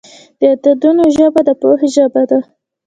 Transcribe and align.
د 0.39 0.41
عددونو 0.53 1.03
ژبه 1.15 1.41
د 1.47 1.49
پوهې 1.61 1.87
ژبه 1.95 2.21
ده. 2.29 2.39